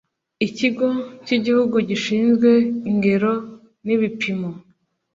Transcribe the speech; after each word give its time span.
ikigo 0.47 0.87
cy’igihugu 1.25 1.75
gishinzwe 1.89 2.49
ingero 2.89 3.33
n’ibipimo 3.85 4.49